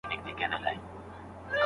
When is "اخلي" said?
0.55-0.79